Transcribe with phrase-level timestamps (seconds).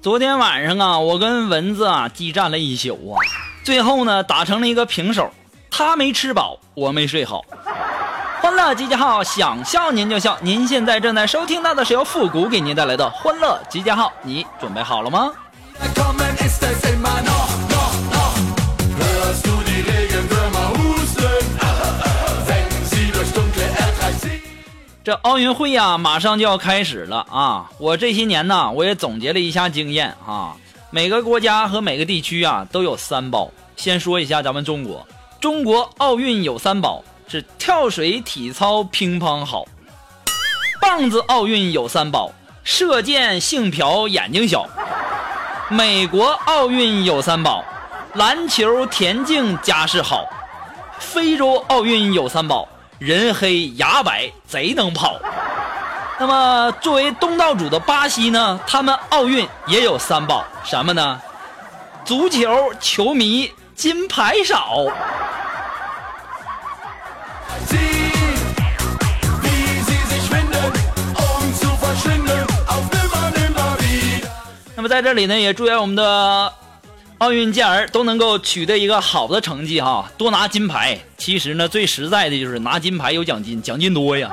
[0.00, 3.18] 昨天晚上啊，我跟蚊子啊激战了一宿啊，
[3.62, 5.30] 最后呢打成了一个平手，
[5.70, 7.44] 他没吃饱，我没睡好。
[8.40, 10.38] 欢乐集结号，想笑您就笑。
[10.40, 15.30] 您现在正在收听到的是由复古给您带来的欢乐集结号，你准备好了吗？
[25.08, 27.70] 这奥运会呀、马上就要开始了啊！
[27.78, 30.54] 我这些年呢，我也总结了一下经验啊。
[30.90, 33.50] 每个国家和每个地区啊都有三宝。
[33.74, 35.08] 先说一下咱们中国，
[35.40, 39.64] 中国奥运有三宝是跳水、体操、乒乓好。
[40.78, 42.30] 棒子奥运有三宝，
[42.62, 44.66] 射箭、性嫖、眼睛小。
[45.70, 47.64] 美国奥运有三宝，
[48.12, 50.26] 篮球、田径、家世好。
[50.98, 52.68] 非洲奥运有三宝：
[52.98, 55.18] 人黑牙白贼能跑。
[56.18, 61.20] 那么作为东道主的巴西呢他们奥运也有三宝什么呢？
[62.04, 64.84] 足球球迷金牌少。
[74.74, 76.52] 那么在这里呢也祝愿我们的
[77.18, 80.96] 奥运健儿都能够取得一个好的成绩哈，多拿金牌。
[81.16, 84.30] 其实呢，最实在的就是拿金牌有奖金，奖金多呀。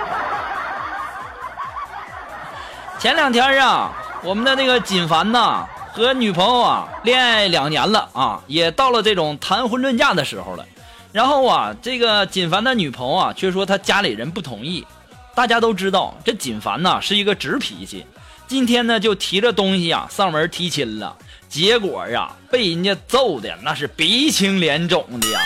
[3.00, 3.91] 前两天啊，
[4.24, 10.63] 我们的那个锦凡呐和女朋友啊恋爱两年了啊，也到了这种谈婚论嫁的时候了。
[11.12, 14.85] 然后啊，这个锦凡的女朋友啊却说他家里人不同意。
[15.34, 18.06] 大家都知道，这锦凡呐是一个直脾气，
[18.47, 21.18] 今天呢就提着东西啊上门提亲了，
[21.50, 25.39] 结果呀被人家揍的那是鼻青脸肿的呀。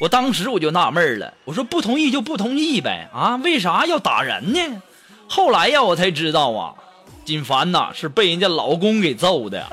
[0.00, 4.82] 我当时我就纳闷了，我说不同意就不同意呗，啊，为啥要打人呢？
[5.28, 6.74] 后来呀我才知道啊，
[7.24, 9.66] 锦凡呐是被人家老公给揍的，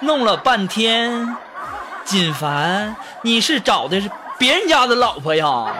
[0.00, 1.36] 弄了半天，
[2.04, 4.08] 锦凡你是找的是
[4.38, 5.74] 别人家的老婆呀？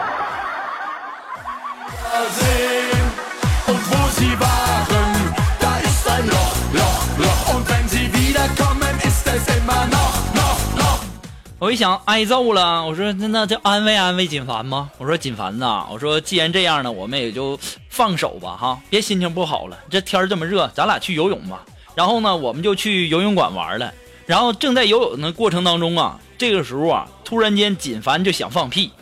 [11.58, 14.90] 我一想挨揍了，我说那那就安慰安慰锦凡吗？
[14.98, 17.58] 我说锦凡呐，我说既然这样呢，我们也就
[17.88, 19.78] 放手吧哈，别心情不好了。
[19.88, 21.62] 这天这么热，咱俩去游泳吧。
[21.94, 23.90] 然后呢，我们就去游泳馆玩了。
[24.26, 28.92] 然后正在游泳的过程当中啊，这个时候啊，突然间锦凡就想放屁，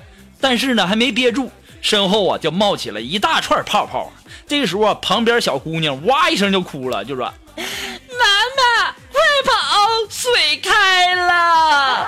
[0.41, 1.51] 但是呢还没憋住，
[1.81, 4.13] 身后啊就冒起了一大串泡泡。
[4.47, 7.25] 这个时候啊，旁边小姑娘哇一声就哭了，就说
[7.57, 8.25] ：“妈
[8.57, 12.07] 妈，快跑，水开了！”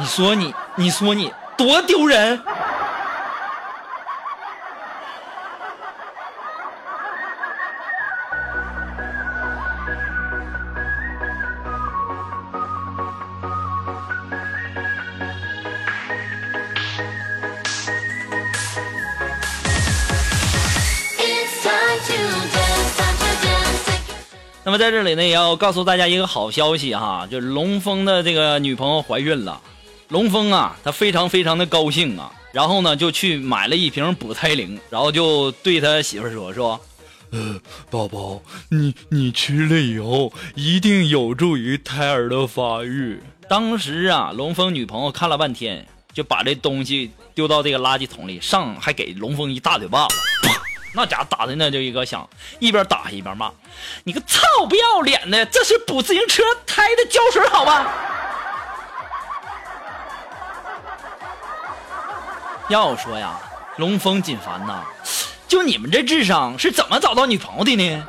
[0.00, 2.40] 你说你，你说你多丢人！
[24.64, 29.60] 那么在这里呢，也要告诉大家一个好消息哈，就是龙峰的这个女朋友怀孕了。
[30.08, 36.80] 龙峰啊，他非常非常的高兴啊，然后呢就去买了一瓶补胎灵，然后就对他媳妇儿说说，
[37.30, 37.60] 呃，
[37.90, 43.20] 宝宝，你你吃了以后一定有助于胎儿的发育。
[43.50, 50.16] 当时啊，龙峰女朋友看了半天，就把这东西丢到这个垃圾桶里，上还给龙峰一大嘴巴子，
[50.94, 52.26] 那家伙打的那就一个响，
[52.60, 53.52] 一边打一边骂
[54.04, 57.86] ：“你个臭不要脸的，这是补自行车胎的胶水好吗？”
[62.68, 63.40] 要说呀，
[63.76, 64.84] 龙峰锦凡呐，
[65.48, 68.04] 就你们这智商是怎么找到女朋友的呢？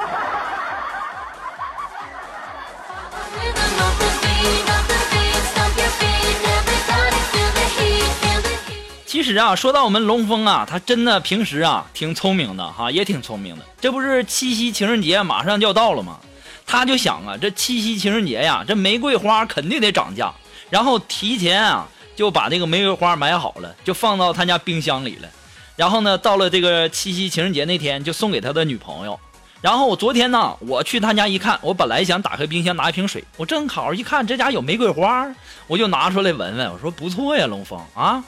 [9.06, 13.66] 其实啊，说到我们龙峰啊，他真的平时啊挺聪明的哈，也挺聪明的。
[13.80, 16.20] 这不是七夕情人节马上就要到了吗？
[16.68, 20.34] 他就想啊，这七夕情人节呀，这玫瑰花肯定得涨价，
[20.70, 21.88] 然后提前啊
[22.20, 25.30] 就把这个玫瑰花买好了，就放到他家冰箱里了。
[25.78, 29.18] 然后呢，到了这个七夕情人节那天，就送给他的女朋友。
[29.62, 35.34] 然后我昨天呢，我去他家一看，我本来想打开冰箱拿一瓶水，我正好一看这家有玫瑰花，
[35.66, 38.22] 我就拿出来闻闻，我说不错呀，龙峰啊，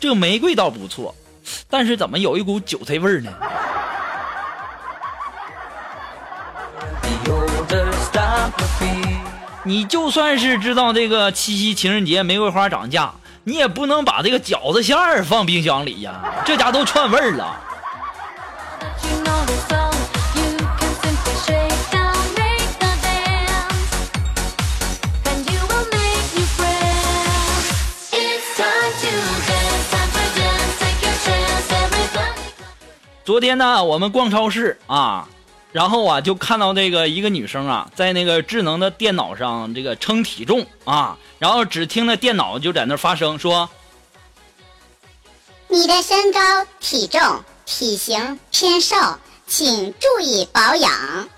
[0.00, 1.14] 这个玫瑰倒不错，
[1.68, 3.30] 但是怎么有一股韭菜味儿呢？
[9.64, 13.12] 你就算是知道这个七夕情人节玫瑰花涨价，
[13.46, 17.60] 你也不能把这个饺子馅儿放冰箱里呀，这家都串味儿了。
[33.26, 35.28] 昨天呢，我们逛超市啊，
[35.74, 43.68] 然后啊就看到这个一个女生啊，在那个智能的电脑上这个称体重啊，然后只听那电脑就在那发声说
[45.66, 46.38] 你的身高、
[46.78, 47.20] 体重、
[47.66, 48.94] 体型偏瘦，
[49.48, 51.28] 请注意保养。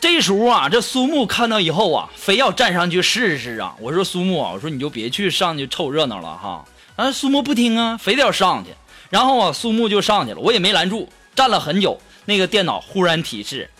[0.00, 3.76] 这时候啊，这苏木看到以后啊，非要站上去试试啊。
[3.78, 6.64] 我说苏木啊，我说你就别去上去凑热闹了哈。
[6.96, 8.70] 啊，苏木不听啊，非得要上去。
[9.10, 12.00] 然后啊，苏木就上去了，我也没拦住，站了很久。
[12.28, 13.70] 那个电脑忽然提示，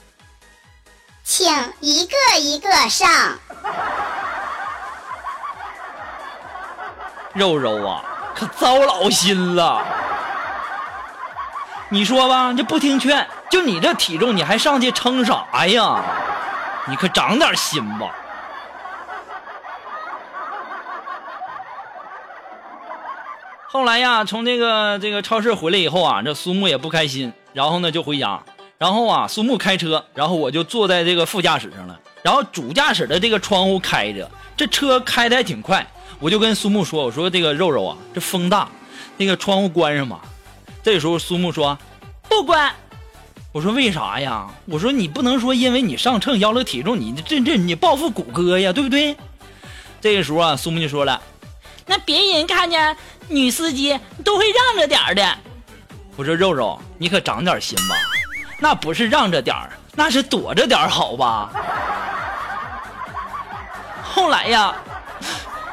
[1.22, 1.46] 请
[1.80, 3.38] 一个一个上。
[7.34, 8.02] 肉肉啊，
[8.34, 9.84] 可糟老心了。
[11.90, 16.02] 你说吧，这不听劝，就你这体重，你还上去撑啥呀？
[16.86, 18.14] 你可长点心吧。
[23.70, 28.40] 后来呀，从这个这个超市回来以后啊，这苏木也不开心，然后呢就回家。
[28.78, 31.98] 然后啊，苏木开车，然后我就坐在这个副驾驶上了。
[32.22, 35.84] 然后主驾驶的这个窗户开着，这车开的还挺快。
[36.20, 38.68] 我就跟苏木说：“我说这个肉肉啊，这风大，
[39.16, 40.20] 那个窗户关上吧。”
[40.84, 41.76] 这时候苏木说
[42.30, 42.72] ：“不关。”
[43.50, 49.16] 我说：“为啥呀？”我说：“你不能说因为你上秤要了体重，你这这你报复谷歌呀，对不对？”
[50.00, 51.20] 这个时候啊，苏木就说了
[51.86, 52.96] ：“那别人看见
[53.26, 55.38] 女司机都会让着点的。”
[56.18, 57.94] 我说：“肉肉，你可长点心吧，
[58.58, 61.48] 那不是让着点儿，那是躲着点儿，好吧？”
[64.02, 64.74] 后来呀，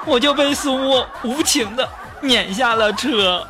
[0.06, 1.90] 我就被苏无情的
[2.22, 3.44] 撵下了车。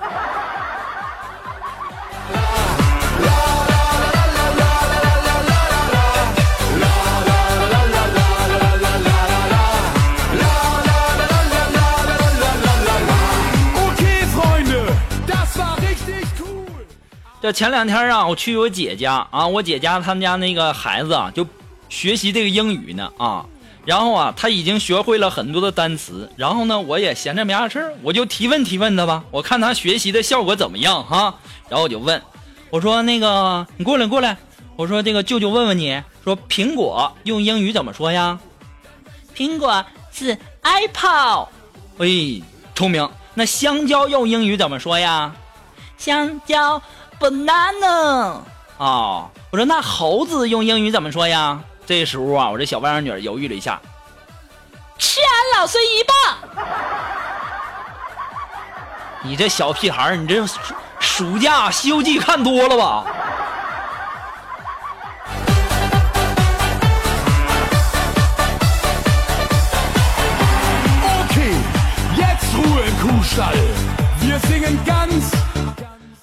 [17.46, 21.46] 这前两天啊，我去我姐家啊，我姐家他们家那个孩子啊，就
[21.90, 23.46] 学习这个英语呢啊，
[23.86, 31.36] 然后啊，他已经学会了很多的单词，然后呢，我也闲着没啥事儿我就提问提问他吧，我看他学习的效果怎么样哈，
[31.70, 32.20] 然后我就问，
[32.72, 34.36] 我说那个你过来过来，
[34.76, 38.40] 我说这个舅舅问问你说苹果用英语怎么说呀？
[39.38, 41.48] 苹果是 apple，
[42.00, 42.42] 哎，
[42.74, 43.08] 聪明。
[43.36, 45.36] 那香蕉用英语怎么说呀？
[45.98, 46.82] 香蕉
[47.26, 48.40] banana
[48.78, 51.60] 啊、我说那猴子用英语怎么说呀？
[51.88, 53.80] 这时候啊，我这小外甥女犹豫了一下，
[54.98, 56.16] 吃俺老孙一棒！
[59.24, 60.46] 你这小屁孩儿，你这
[61.00, 63.06] 暑假《西游记》看多了吧？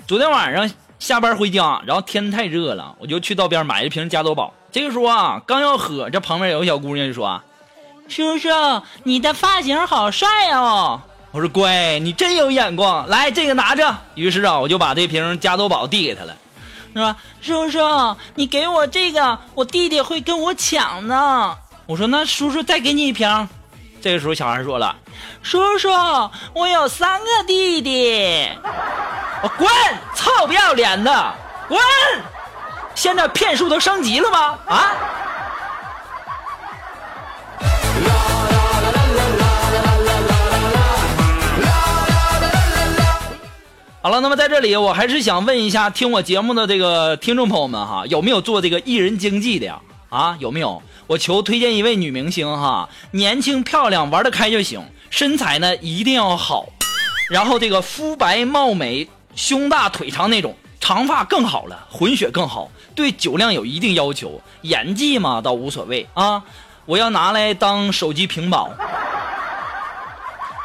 [0.07, 0.71] 昨天晚上
[1.03, 4.55] 下班回家，然后天太热了，我就去道边买一瓶加多宝。
[4.71, 7.43] 这个时候啊，刚要喝，这旁边有个小姑娘就说
[8.07, 8.49] ：“叔叔，
[9.03, 16.37] 你的发型好帅哦！”我说：“乖，你真有眼光，来这个拿着。”于是啊，我就把这瓶加多宝递给他了，
[16.95, 17.81] 说：“叔叔，
[18.37, 21.53] 你给我这个，我弟弟会跟我抢呢。”
[21.87, 23.49] 我说：“那叔叔再给你一瓶。”
[24.01, 24.95] 这个时候小孩说了
[25.43, 25.89] ：“叔叔，
[26.55, 28.49] 我有三个弟弟。”
[29.43, 29.69] 我滚！
[30.15, 31.35] 臭不要脸的，
[31.67, 31.81] 滚！
[32.95, 34.59] 现在骗术都升级了吗？
[34.67, 34.95] 啊！
[44.01, 49.81] 好了，那么在这里，我还是想问一下听我节目的这个听众朋友们哈，有没有做这个艺人经济的呀？
[50.09, 50.83] 啊，有没有？
[51.07, 56.65] 我求推荐一位女明星哈，年轻漂亮，玩得开就行，身材呢一定要好，
[57.29, 66.43] 然后这个肤白貌美、胸大腿长那种，长发更好了，混血更好，对酒量有一定要求，演技嘛倒无所谓啊。
[66.87, 68.71] 我要拿来当手机屏保，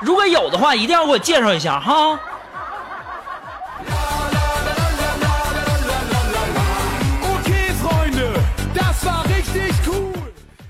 [0.02, 2.18] 如果有的话，一定要给我介绍一下哈。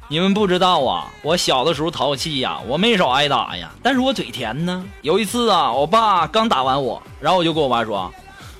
[0.10, 4.86] 你们不知道啊，我小的时候淘气呀，我没少挨打呀，但是我嘴甜呢。
[5.02, 8.10] 有一次啊，我爸刚打完我，然后我就跟我爸说：“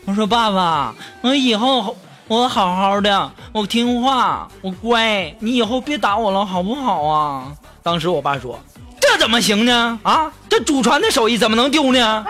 [0.06, 1.96] 我说爸爸，我以后
[2.28, 7.46] 我好好的，我听话，我乖，你以后别打我了，好不好啊？”
[7.82, 8.60] 当时我爸说
[9.00, 9.98] ：“这怎么行呢？
[10.04, 12.26] 啊，这祖传的手艺怎么能丢呢？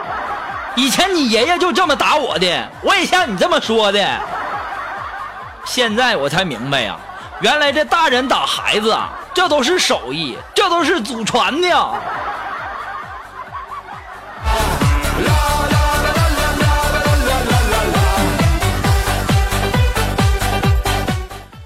[0.76, 4.08] 以前你爷爷就这么打我的，我也像你这么说的。”
[5.66, 6.98] 现在我才明白呀、
[7.40, 11.90] 原来这大人打孩子啊，这都是手艺，这都是祖传的呀。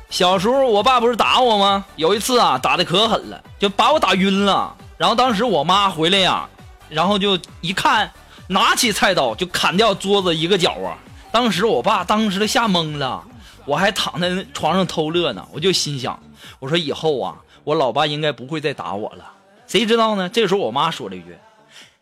[0.10, 1.86] 小时候我爸不是打我吗？
[1.96, 4.76] 有一次啊，打的可狠了，就把我打晕了。
[4.98, 6.46] 然后当时我妈回来呀，
[6.90, 8.12] 然后就一看，
[8.48, 11.00] 拿起菜刀就砍掉桌子一个角啊。
[11.32, 13.24] 当时我爸当时都吓懵了，
[13.66, 16.20] 我还躺在床上偷乐呢，我就心想，
[16.60, 19.26] 我说以后啊，我老爸应该不会再打我了。
[19.68, 20.28] 谁知道呢？
[20.30, 21.38] 这时候我妈说了一句：“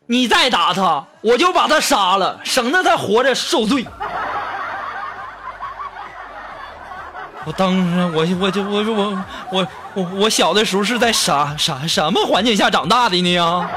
[0.08, 3.86] 你再打他，我就把他杀了，省得他活着受罪。”
[7.46, 13.70] 我当时我我就我说我我我我小的时候是在啥啥什么环境下长大的呢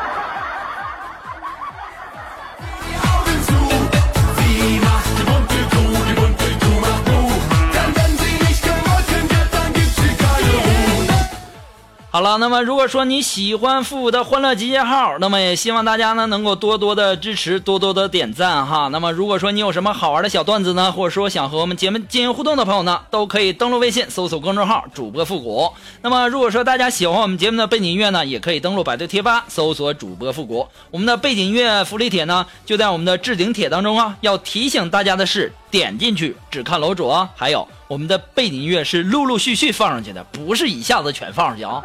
[12.13, 18.89] 好了，那么如果说你喜欢复古的欢乐集结号，那么也希望大家呢能够多多的支持，多多的点赞哈。
[18.89, 25.73] 那么如果说你有什么好玩的小段子呢，或者说想和我们节目进行互动的朋友呢，都可以登录微信搜索公众号主播复古。
[26.03, 30.69] 那么如果说大家喜欢我们节目的背景音乐呢，也可以登录百度贴吧搜索主播复古。
[30.91, 34.15] 我们的背景音乐福利帖呢就在我们的置顶帖当中啊。
[34.21, 41.83] 要提醒大家的是，点进去只看楼主啊，还有我们的背景音乐是陆陆续续放上去的，不是一下子全放上去啊。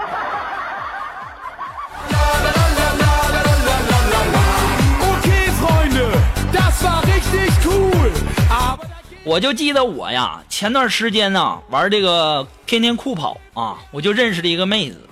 [9.25, 15.05] 我就记得我呀，前段时间呢玩这个天天酷跑啊，我就认识了一个妹子。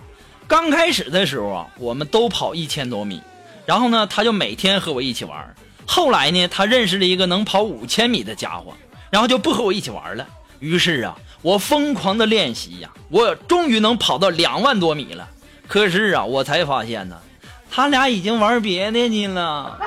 [0.48, 3.22] 刚开始的时候啊，我们都跑一千多米，
[3.66, 5.54] 然后呢，她就每天和我一起玩。
[5.86, 8.74] 后来呢，她认识了一个能跑五千米的家伙，
[9.10, 10.26] 然后就不和我一起玩了。
[10.60, 15.28] 于是啊，我疯狂的练习呀，我终于能跑到两万多米了。
[15.68, 17.18] 可是啊，我才发现呢，
[17.70, 19.78] 他俩已经玩别的去了。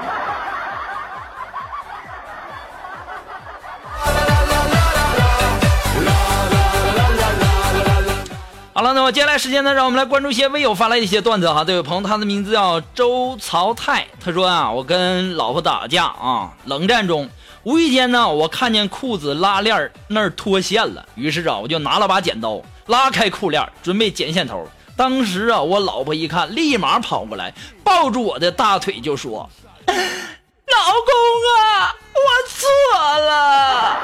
[8.73, 11.65] 好了，那么接下来时间呢，让我们来关注一些微友发来的一些段子哈。
[11.65, 17.29] 这位朋友，他的名字叫周曹泰，他说啊，我跟老婆打架啊，冷战中，
[17.69, 24.67] 无意间呢，我看见裤子拉链那儿脱线了，于是啊，我就拿了把剪刀，拉开裤链，准备剪线头。
[24.97, 27.53] 当时啊，我老婆一看，立马跑过来，
[27.85, 29.47] 抱住我的大腿就说
[29.87, 31.13] ：“老公
[31.59, 33.97] 啊，我错了。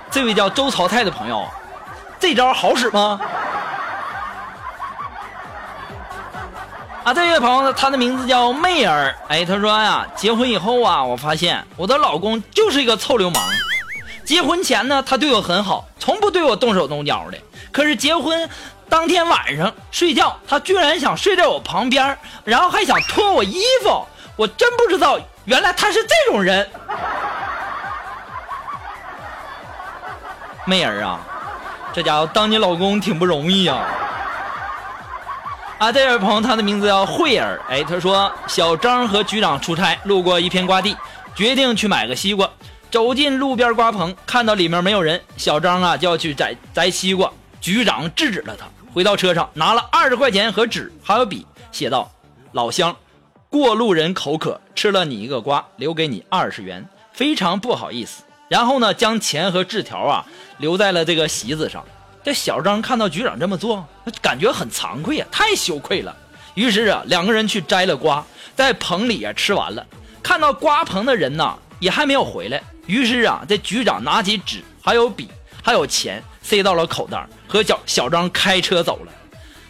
[0.10, 1.46] ”这位叫周朝泰的朋友，
[2.18, 3.20] 这招好使吗？
[7.02, 9.16] 啊，这位朋友呢，他的名字叫媚儿。
[9.28, 13.42] 哎，他说呀，结婚以后啊，我发现我的老公就是一个臭流氓。
[14.24, 17.38] 结婚前呢，他对我很好，从不对我动手动脚的。
[17.72, 18.48] 可是结婚
[18.88, 24.06] 当天晚上睡觉，他居然想睡在我旁边，然后还想脱我衣服。
[24.36, 26.68] 我真不知道，原来他是这种人。
[30.66, 31.18] 媚儿啊，
[31.94, 33.78] 这家伙当你老公挺不容易呀、
[35.80, 35.90] 啊。
[35.90, 37.58] 这位朋友，他的名字叫慧儿。
[37.68, 40.94] 哎，他说小张和局长出差，路过一片瓜地，
[41.34, 42.48] 决定去买个西瓜。
[42.90, 47.30] 走进路边瓜棚，看到里面没有人，小张啊就要去摘摘西瓜。
[47.60, 52.10] 局长制止了他，回到车上拿了二十块钱和纸还有笔，写道
[52.52, 52.94] ：“老乡，
[53.48, 60.26] 过路人口渴，吃了你一个瓜，留给你二十元，非常不好意思。”然后呢，将钱和字条啊
[60.58, 61.84] 留在了这个席子上。
[62.22, 63.86] 这小张看到局长这么做
[64.20, 66.14] 感觉很惭愧啊太羞愧了。
[66.54, 68.24] 于是啊两个人去摘了瓜
[68.54, 69.86] 在棚里啊吃完了。
[70.22, 72.62] 看到瓜棚的人呢也还没有回来。
[72.86, 75.30] 于是啊这局长拿起纸还有笔
[75.62, 79.12] 还有钱塞到了口袋和小小张开车走了。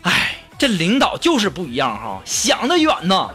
[0.02, 3.30] 哎这领导就是不一样哈想的远呢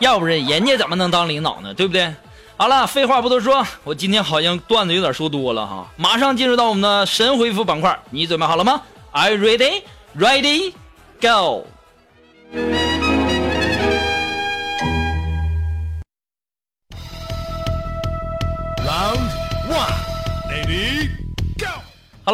[0.00, 1.74] 要不然人家怎么能当领导呢？
[1.74, 2.14] 对不对？
[2.60, 9.82] 好了，废话不多说，我今天好像段子有点说多了哈，马上进入到我们的神回复板块，你准备好了吗？Are you ready?
[10.18, 10.72] Ready?
[11.20, 11.66] Go!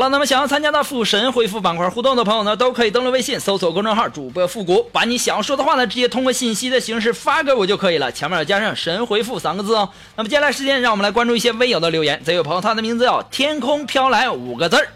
[0.08, 9.88] 那么想要参加到复神回复板块互动的朋友呢，都可以登录微信搜索公众号主播复古，把你想要说的话呢，直接通过信息的形式发给我就可以了，前面要加上“神回复”三个字哦。
[10.16, 12.23] 那么接下来时间，让我们来关注一些微友的留言。
[12.25, 14.88] 这位朋友他的名字叫天空飘来五个字儿，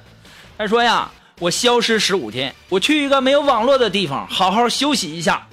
[0.57, 5.47] 他说呀，我消失十五天，我去一个没有网络的地方，好好休息一下。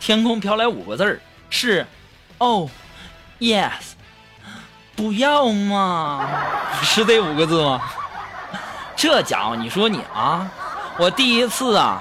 [0.00, 1.86] 天空飘来五个字儿是，
[2.38, 2.68] 哦
[3.38, 3.70] ，yes，
[4.96, 6.28] 不要嘛，
[6.82, 7.80] 是这五个字吗？
[9.02, 10.48] 这家伙，你说你啊，
[10.96, 12.00] 我第一次啊，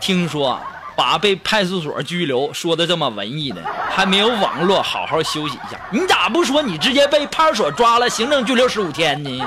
[0.00, 0.60] 听说
[0.96, 5.78] 把被派出所拘留说的这么文艺的，还没有网络，好好休息一下。
[5.92, 9.46] 你咋不说你直接被派出所抓了，行政拘留十五天呢？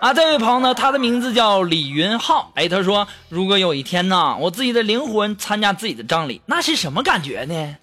[0.00, 2.52] 啊，这位朋友呢，他的名字叫李云浩。
[2.54, 7.76] 哎，他说，如果有一天呢，我自己的灵魂参加自己的葬礼，那是什么感觉呢？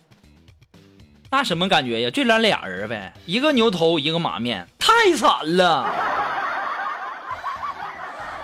[1.29, 2.09] 那什么感觉呀？
[2.09, 5.85] 就咱俩人呗，一个牛头，一个马面，太惨了。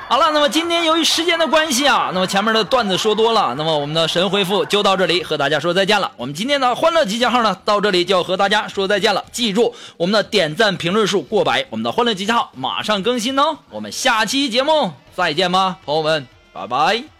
[0.10, 6.12] 好了，那么今天由于时间的关系啊，那么前面的段子说多了，那么我们的神回复就到这里，和大家说再见了。
[6.18, 9.24] 我们今天的欢乐集结号呢，到这里就要和大家说再见了。
[9.32, 13.58] 记住，我们的点赞评论数过百，我们的欢乐集结号马上更新哦。
[13.72, 17.13] 我们下期节目再见吧，朋友们，拜拜。